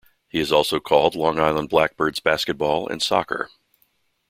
[0.29, 3.51] He has also called Long Island Blackbirds basketball and soccer.